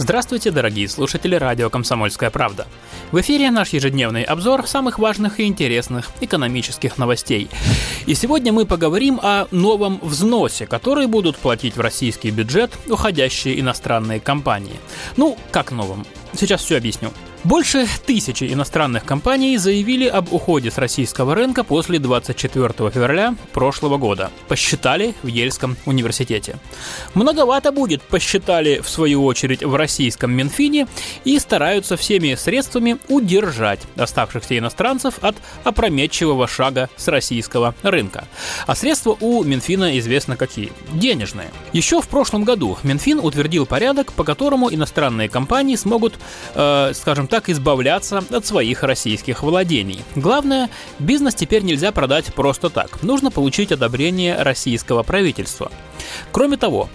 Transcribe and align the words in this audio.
Здравствуйте, 0.00 0.52
дорогие 0.52 0.88
слушатели 0.88 1.34
радио 1.34 1.70
«Комсомольская 1.70 2.30
правда». 2.30 2.68
В 3.10 3.20
эфире 3.20 3.50
наш 3.50 3.70
ежедневный 3.70 4.22
обзор 4.22 4.64
самых 4.68 5.00
важных 5.00 5.40
и 5.40 5.44
интересных 5.44 6.10
экономических 6.20 6.98
новостей. 6.98 7.50
И 8.06 8.14
сегодня 8.14 8.52
мы 8.52 8.64
поговорим 8.64 9.18
о 9.20 9.48
новом 9.50 9.98
взносе, 10.00 10.68
который 10.68 11.08
будут 11.08 11.36
платить 11.36 11.76
в 11.76 11.80
российский 11.80 12.30
бюджет 12.30 12.70
уходящие 12.88 13.58
иностранные 13.58 14.20
компании. 14.20 14.78
Ну, 15.16 15.36
как 15.50 15.72
новом? 15.72 16.06
Сейчас 16.32 16.62
все 16.62 16.76
объясню. 16.76 17.10
Больше 17.44 17.86
тысячи 18.04 18.52
иностранных 18.52 19.04
компаний 19.04 19.56
заявили 19.58 20.06
об 20.08 20.32
уходе 20.32 20.72
с 20.72 20.78
российского 20.78 21.36
рынка 21.36 21.62
после 21.62 22.00
24 22.00 22.90
февраля 22.90 23.36
прошлого 23.52 23.96
года. 23.96 24.32
Посчитали 24.48 25.14
в 25.22 25.28
Ельском 25.28 25.76
университете. 25.86 26.56
Многовато 27.14 27.70
будет, 27.70 28.02
посчитали 28.02 28.80
в 28.80 28.88
свою 28.88 29.24
очередь 29.24 29.62
в 29.62 29.72
российском 29.76 30.32
Минфине 30.32 30.88
и 31.24 31.38
стараются 31.38 31.96
всеми 31.96 32.34
средствами 32.34 32.98
удержать 33.08 33.80
оставшихся 33.96 34.58
иностранцев 34.58 35.14
от 35.20 35.36
опрометчивого 35.62 36.48
шага 36.48 36.90
с 36.96 37.06
российского 37.06 37.72
рынка. 37.82 38.26
А 38.66 38.74
средства 38.74 39.16
у 39.20 39.44
Минфина 39.44 39.96
известно 40.00 40.36
какие. 40.36 40.72
Денежные. 40.92 41.52
Еще 41.72 42.02
в 42.02 42.08
прошлом 42.08 42.42
году 42.42 42.78
Минфин 42.82 43.20
утвердил 43.20 43.64
порядок, 43.64 44.12
по 44.12 44.24
которому 44.24 44.74
иностранные 44.74 45.28
компании 45.28 45.76
смогут, 45.76 46.14
э, 46.56 46.92
скажем 46.94 47.27
так, 47.28 47.48
избавляться 47.48 48.22
от 48.30 48.46
своих 48.46 48.82
российских 48.82 49.42
владений. 49.42 50.00
Главное, 50.16 50.70
бизнес 50.98 51.34
теперь 51.34 51.62
нельзя 51.62 51.92
продать 51.92 52.34
просто 52.34 52.70
так. 52.70 53.02
Нужно 53.02 53.30
получить 53.30 53.72
одобрение 53.72 54.42
российского 54.42 55.02
правительства. 55.02 55.70
Кроме 56.32 56.56
того, 56.56 56.88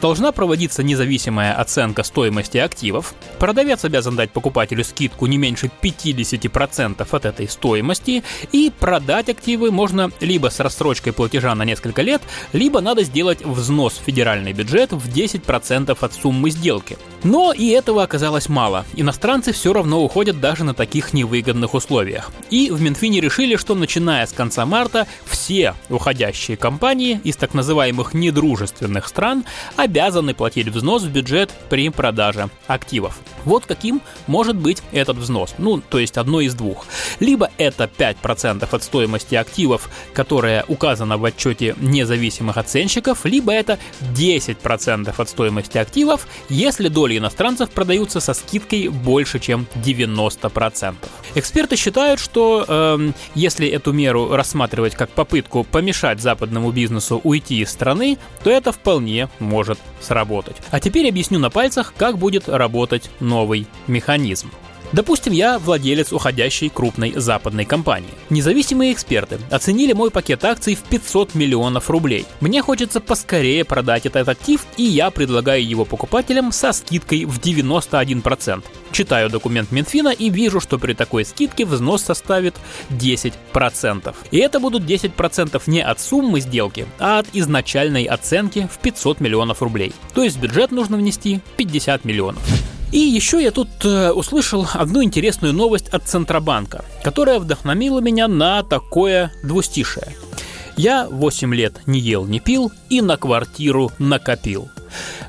должна 0.00 0.32
проводиться 0.32 0.82
независимая 0.82 1.54
оценка 1.54 2.02
стоимости 2.02 2.58
активов, 2.58 3.14
продавец 3.38 3.84
обязан 3.84 4.16
дать 4.16 4.30
покупателю 4.30 4.84
скидку 4.84 5.26
не 5.26 5.38
меньше 5.38 5.70
50% 5.82 7.06
от 7.10 7.24
этой 7.24 7.48
стоимости, 7.48 8.22
и 8.52 8.72
продать 8.78 9.28
активы 9.28 9.70
можно 9.70 10.10
либо 10.20 10.48
с 10.48 10.60
рассрочкой 10.60 11.12
платежа 11.12 11.54
на 11.54 11.64
несколько 11.64 12.02
лет, 12.02 12.22
либо 12.52 12.80
надо 12.80 13.02
сделать 13.04 13.44
взнос 13.44 13.94
в 13.94 14.04
федеральный 14.04 14.52
бюджет 14.52 14.92
в 14.92 15.08
10% 15.08 15.96
от 16.00 16.14
суммы 16.14 16.50
сделки. 16.50 16.98
Но 17.22 17.52
и 17.52 17.68
этого 17.68 18.02
оказалось 18.02 18.48
мало. 18.48 18.86
Иностранцы 18.94 19.52
все 19.52 19.72
равно 19.72 20.02
уходят 20.02 20.40
даже 20.40 20.64
на 20.64 20.72
таких 20.74 21.12
невыгодных 21.12 21.74
условиях. 21.74 22.30
И 22.50 22.70
в 22.70 22.80
Минфине 22.80 23.20
решили, 23.20 23.56
что 23.56 23.74
начиная 23.74 24.26
с 24.26 24.32
конца 24.32 24.64
марта 24.64 25.06
все 25.26 25.74
уходящие 25.90 26.56
компании 26.56 27.20
из 27.24 27.36
так 27.36 27.52
называемых 27.52 28.14
недружественных 28.60 29.08
стран 29.08 29.44
обязаны 29.76 30.34
платить 30.34 30.68
взнос 30.68 31.02
в 31.02 31.10
бюджет 31.10 31.50
при 31.68 31.88
продаже 31.88 32.48
активов. 32.66 33.18
Вот 33.44 33.64
каким 33.66 34.02
может 34.26 34.56
быть 34.56 34.82
этот 34.92 35.16
взнос. 35.16 35.54
Ну, 35.58 35.80
то 35.80 35.98
есть 35.98 36.18
одно 36.18 36.40
из 36.40 36.54
двух. 36.54 36.86
Либо 37.20 37.50
это 37.58 37.84
5% 37.84 38.68
от 38.70 38.82
стоимости 38.82 39.34
активов, 39.34 39.88
которая 40.12 40.64
указана 40.68 41.16
в 41.16 41.24
отчете 41.24 41.74
независимых 41.78 42.56
оценщиков, 42.58 43.24
либо 43.24 43.52
это 43.52 43.78
10% 44.14 45.14
от 45.16 45.28
стоимости 45.28 45.78
активов, 45.78 46.26
если 46.48 46.88
доли 46.88 47.18
иностранцев 47.18 47.70
продаются 47.70 48.20
со 48.20 48.34
скидкой 48.34 48.88
больше, 48.88 49.38
чем 49.38 49.66
90%. 49.76 50.94
Эксперты 51.34 51.76
считают, 51.76 52.20
что 52.20 52.64
э, 52.66 53.12
если 53.34 53.68
эту 53.68 53.92
меру 53.92 54.34
рассматривать 54.34 54.94
как 54.94 55.10
попытку 55.10 55.64
помешать 55.64 56.20
западному 56.20 56.72
бизнесу 56.72 57.20
уйти 57.22 57.60
из 57.60 57.70
страны, 57.70 58.18
то 58.42 58.50
это 58.50 58.72
вполне 58.72 59.28
может 59.38 59.78
сработать. 60.00 60.56
А 60.70 60.80
теперь 60.80 61.08
объясню 61.08 61.38
на 61.38 61.50
пальцах, 61.50 61.94
как 61.96 62.18
будет 62.18 62.48
работать 62.48 63.10
новый 63.20 63.66
механизм. 63.86 64.50
Допустим, 64.92 65.32
я 65.32 65.58
владелец 65.58 66.12
уходящей 66.12 66.68
крупной 66.68 67.12
западной 67.14 67.64
компании. 67.64 68.10
Независимые 68.28 68.92
эксперты 68.92 69.38
оценили 69.50 69.92
мой 69.92 70.10
пакет 70.10 70.44
акций 70.44 70.74
в 70.74 70.82
500 70.82 71.34
миллионов 71.34 71.90
рублей. 71.90 72.26
Мне 72.40 72.60
хочется 72.60 73.00
поскорее 73.00 73.64
продать 73.64 74.06
этот 74.06 74.28
актив, 74.28 74.64
и 74.76 74.82
я 74.82 75.10
предлагаю 75.10 75.64
его 75.64 75.84
покупателям 75.84 76.50
со 76.50 76.72
скидкой 76.72 77.24
в 77.24 77.38
91%. 77.38 78.64
Читаю 78.90 79.30
документ 79.30 79.70
Минфина 79.70 80.08
и 80.08 80.28
вижу, 80.30 80.60
что 80.60 80.76
при 80.78 80.94
такой 80.94 81.24
скидке 81.24 81.64
взнос 81.64 82.02
составит 82.02 82.56
10%. 82.90 84.14
И 84.32 84.38
это 84.38 84.58
будут 84.58 84.82
10% 84.82 85.62
не 85.66 85.82
от 85.82 86.00
суммы 86.00 86.40
сделки, 86.40 86.86
а 86.98 87.20
от 87.20 87.28
изначальной 87.32 88.04
оценки 88.04 88.68
в 88.72 88.78
500 88.78 89.20
миллионов 89.20 89.62
рублей. 89.62 89.92
То 90.14 90.24
есть 90.24 90.36
в 90.36 90.40
бюджет 90.40 90.72
нужно 90.72 90.96
внести 90.96 91.40
50 91.56 92.04
миллионов. 92.04 92.42
И 92.92 92.98
еще 92.98 93.42
я 93.42 93.52
тут 93.52 93.68
э, 93.84 94.10
услышал 94.10 94.66
одну 94.72 95.02
интересную 95.02 95.54
новость 95.54 95.88
от 95.90 96.08
Центробанка, 96.08 96.84
которая 97.04 97.38
вдохновила 97.38 98.00
меня 98.00 98.26
на 98.26 98.64
такое 98.64 99.32
двустишее. 99.44 100.16
Я 100.76 101.08
8 101.08 101.54
лет 101.54 101.82
не 101.86 102.00
ел, 102.00 102.24
не 102.24 102.40
пил 102.40 102.72
и 102.88 103.00
на 103.00 103.16
квартиру 103.16 103.92
накопил. 103.98 104.70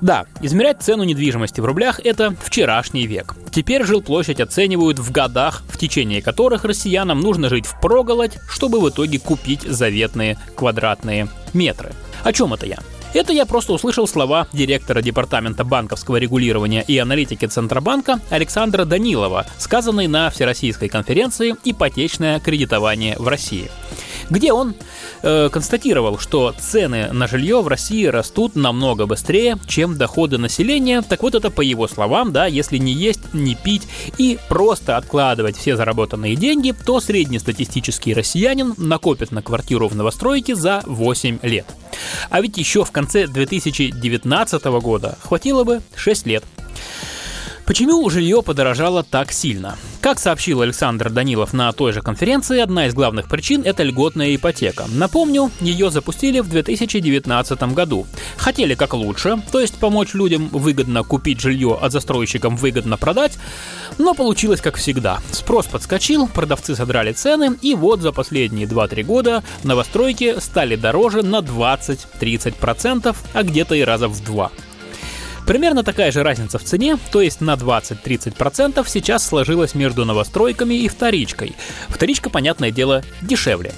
Да, 0.00 0.24
измерять 0.40 0.80
цену 0.80 1.04
недвижимости 1.04 1.60
в 1.60 1.66
рублях– 1.66 2.00
это 2.04 2.34
вчерашний 2.42 3.06
век. 3.06 3.34
Теперь 3.50 3.84
жилплощадь 3.84 4.40
оценивают 4.40 4.98
в 4.98 5.10
годах, 5.10 5.62
в 5.68 5.76
течение 5.76 6.22
которых 6.22 6.64
россиянам 6.64 7.20
нужно 7.20 7.50
жить 7.50 7.66
в 7.66 7.78
проголодь, 7.80 8.38
чтобы 8.48 8.80
в 8.80 8.88
итоге 8.88 9.18
купить 9.18 9.62
заветные 9.62 10.38
квадратные 10.54 11.28
метры. 11.52 11.92
О 12.22 12.32
чем 12.32 12.54
это 12.54 12.66
я? 12.66 12.78
Это 13.12 13.32
я 13.32 13.44
просто 13.44 13.72
услышал 13.72 14.06
слова 14.06 14.46
директора 14.52 15.02
Департамента 15.02 15.64
банковского 15.64 16.16
регулирования 16.16 16.84
и 16.86 16.96
аналитики 16.98 17.44
Центробанка 17.44 18.20
Александра 18.30 18.84
Данилова, 18.84 19.46
сказанные 19.58 20.08
на 20.08 20.30
Всероссийской 20.30 20.88
конференции 20.88 21.56
«Ипотечное 21.64 22.38
кредитование 22.38 23.16
в 23.18 23.26
России» 23.26 23.70
где 24.30 24.52
он 24.52 24.74
э, 25.22 25.48
констатировал, 25.50 26.18
что 26.18 26.54
цены 26.58 27.12
на 27.12 27.26
жилье 27.26 27.60
в 27.60 27.68
России 27.68 28.06
растут 28.06 28.54
намного 28.54 29.06
быстрее, 29.06 29.58
чем 29.66 29.98
доходы 29.98 30.38
населения. 30.38 31.02
Так 31.02 31.22
вот 31.22 31.34
это 31.34 31.50
по 31.50 31.60
его 31.60 31.88
словам, 31.88 32.32
да, 32.32 32.46
если 32.46 32.78
не 32.78 32.92
есть, 32.92 33.34
не 33.34 33.56
пить 33.56 33.88
и 34.18 34.38
просто 34.48 34.96
откладывать 34.96 35.56
все 35.56 35.76
заработанные 35.76 36.36
деньги, 36.36 36.72
то 36.86 37.00
среднестатистический 37.00 38.14
россиянин 38.14 38.74
накопит 38.76 39.32
на 39.32 39.42
квартиру 39.42 39.88
в 39.88 39.96
новостройке 39.96 40.54
за 40.54 40.82
8 40.86 41.40
лет. 41.42 41.66
А 42.28 42.40
ведь 42.40 42.58
еще 42.58 42.84
в 42.84 42.90
конце 42.90 43.26
2019 43.26 44.64
года 44.80 45.18
хватило 45.22 45.64
бы 45.64 45.82
6 45.96 46.26
лет. 46.26 46.44
Почему 47.66 48.08
жилье 48.10 48.42
подорожало 48.42 49.02
так 49.02 49.32
сильно? 49.32 49.76
Как 50.00 50.18
сообщил 50.18 50.62
Александр 50.62 51.10
Данилов 51.10 51.52
на 51.52 51.70
той 51.72 51.92
же 51.92 52.00
конференции, 52.00 52.58
одна 52.58 52.86
из 52.86 52.94
главных 52.94 53.28
причин– 53.28 53.60
это 53.66 53.82
льготная 53.82 54.34
ипотека. 54.34 54.86
Напомню, 54.88 55.50
ее 55.60 55.90
запустили 55.90 56.40
в 56.40 56.48
2019 56.48 57.74
году. 57.74 58.06
Хотели 58.38 58.74
как 58.74 58.94
лучше, 58.94 59.42
то 59.52 59.60
есть 59.60 59.74
помочь 59.74 60.14
людям 60.14 60.48
выгодно 60.48 61.02
купить 61.02 61.40
жилье, 61.40 61.78
а 61.78 61.90
застройщикам 61.90 62.56
выгодно 62.56 62.96
продать, 62.96 63.36
но 63.98 64.14
получилось 64.14 64.62
как 64.62 64.76
всегда. 64.76 65.20
Спрос 65.32 65.66
подскочил, 65.66 66.28
продавцы 66.28 66.74
содрали 66.74 67.12
цены, 67.12 67.58
и 67.60 67.74
вот 67.74 68.00
за 68.00 68.12
последние 68.12 68.66
2-3 68.66 69.02
года 69.02 69.44
новостройки 69.64 70.40
стали 70.40 70.76
дороже 70.76 71.22
на 71.22 71.40
20-30%, 71.40 73.14
а 73.34 73.42
где-то 73.42 73.74
и 73.74 73.82
раза 73.82 74.08
в 74.08 74.24
два. 74.24 74.50
Примерно 75.50 75.82
такая 75.82 76.12
же 76.12 76.22
разница 76.22 76.60
в 76.60 76.62
цене, 76.62 76.96
то 77.10 77.20
есть 77.20 77.40
на 77.40 77.54
20-30% 77.54 78.84
сейчас 78.86 79.26
сложилась 79.26 79.74
между 79.74 80.04
новостройками 80.04 80.74
и 80.74 80.86
вторичкой. 80.86 81.56
Вторичка, 81.88 82.30
понятное 82.30 82.70
дело, 82.70 83.02
дешевле. 83.20 83.72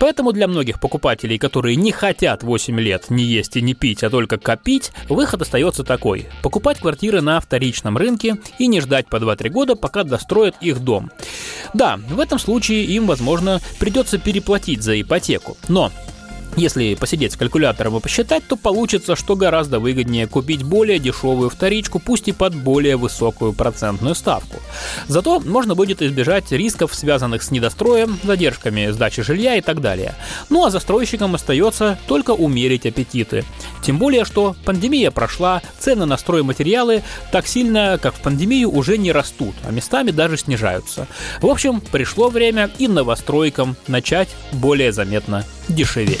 Поэтому 0.00 0.32
для 0.32 0.48
многих 0.48 0.80
покупателей, 0.80 1.38
которые 1.38 1.76
не 1.76 1.92
хотят 1.92 2.42
8 2.42 2.80
лет 2.80 3.08
не 3.08 3.22
есть 3.22 3.56
и 3.56 3.62
не 3.62 3.74
пить, 3.74 4.02
а 4.02 4.10
только 4.10 4.36
копить, 4.36 4.90
выход 5.08 5.42
остается 5.42 5.84
такой. 5.84 6.26
Покупать 6.42 6.80
квартиры 6.80 7.20
на 7.20 7.38
вторичном 7.38 7.96
рынке 7.96 8.38
и 8.58 8.66
не 8.66 8.80
ждать 8.80 9.06
по 9.06 9.18
2-3 9.18 9.48
года, 9.48 9.76
пока 9.76 10.02
достроят 10.02 10.56
их 10.60 10.80
дом. 10.80 11.12
Да, 11.72 12.00
в 12.08 12.18
этом 12.18 12.40
случае 12.40 12.84
им, 12.86 13.06
возможно, 13.06 13.60
придется 13.78 14.18
переплатить 14.18 14.82
за 14.82 15.00
ипотеку. 15.00 15.56
Но 15.68 15.92
Если 16.56 16.94
посидеть 16.94 17.32
с 17.32 17.36
калькулятором 17.36 17.96
и 17.96 18.00
посчитать, 18.00 18.46
то 18.46 18.56
получится, 18.56 19.16
что 19.16 19.36
гораздо 19.36 19.80
выгоднее 19.80 20.26
купить 20.26 20.62
более 20.62 20.98
дешевую 20.98 21.48
вторичку, 21.48 21.98
пусть 21.98 22.28
и 22.28 22.32
под 22.32 22.54
более 22.54 22.96
высокую 22.96 23.54
процентную 23.54 24.14
ставку. 24.14 24.58
Зато 25.08 25.40
можно 25.40 25.74
будет 25.74 26.02
избежать 26.02 26.52
рисков, 26.52 26.94
связанных 26.94 27.42
с 27.42 27.50
недостроем, 27.50 28.18
задержками 28.22 28.90
сдачи 28.90 29.22
жилья 29.22 29.56
и 29.56 29.62
так 29.62 29.80
далее. 29.80 30.14
Ну 30.50 30.64
а 30.64 30.70
застройщикам 30.70 31.34
остается 31.34 31.98
только 32.06 32.32
умерить 32.32 32.84
аппетиты. 32.84 33.44
Тем 33.82 33.98
более, 33.98 34.26
что 34.26 34.54
пандемия 34.64 35.10
прошла, 35.10 35.62
цены 35.78 36.04
на 36.04 36.18
стройматериалы 36.18 37.02
так 37.32 37.46
сильно, 37.46 37.98
как 38.00 38.14
в 38.14 38.20
пандемию, 38.20 38.70
уже 38.70 38.98
не 38.98 39.10
растут, 39.10 39.54
а 39.64 39.70
местами 39.70 40.10
даже 40.10 40.36
снижаются. 40.36 41.06
В 41.40 41.46
общем, 41.46 41.80
пришло 41.80 42.28
время 42.28 42.70
и 42.78 42.88
новостройкам 42.88 43.76
начать 43.88 44.28
более 44.52 44.92
заметно 44.92 45.44
дешеветь. 45.68 46.20